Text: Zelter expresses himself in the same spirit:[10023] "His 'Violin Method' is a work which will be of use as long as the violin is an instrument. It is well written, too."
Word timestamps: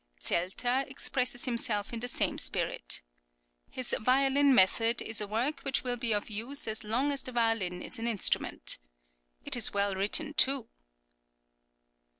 Zelter 0.19 0.83
expresses 0.89 1.45
himself 1.45 1.93
in 1.93 1.99
the 1.99 2.07
same 2.07 2.39
spirit:[10023] 2.39 3.01
"His 3.69 3.95
'Violin 3.99 4.55
Method' 4.55 4.99
is 5.03 5.21
a 5.21 5.27
work 5.27 5.59
which 5.59 5.83
will 5.83 5.95
be 5.95 6.11
of 6.11 6.27
use 6.27 6.67
as 6.67 6.83
long 6.83 7.11
as 7.11 7.21
the 7.21 7.31
violin 7.31 7.83
is 7.83 7.99
an 7.99 8.07
instrument. 8.07 8.79
It 9.45 9.55
is 9.55 9.75
well 9.75 9.93
written, 9.93 10.33
too." 10.33 10.69